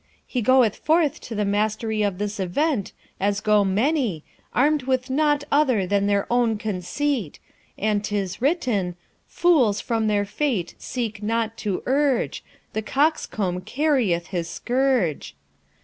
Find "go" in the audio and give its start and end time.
3.39-3.63